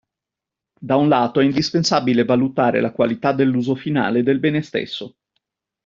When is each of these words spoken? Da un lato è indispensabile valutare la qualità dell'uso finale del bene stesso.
Da 0.79 0.95
un 0.95 1.09
lato 1.09 1.41
è 1.41 1.43
indispensabile 1.43 2.25
valutare 2.25 2.81
la 2.81 2.91
qualità 2.91 3.33
dell'uso 3.33 3.75
finale 3.75 4.23
del 4.23 4.39
bene 4.39 4.63
stesso. 4.63 5.17